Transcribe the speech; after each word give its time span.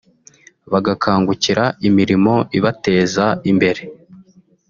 bagakangukira 0.71 1.65
imirimo 1.87 2.33
ibateza 2.57 3.25
imbere 3.51 3.81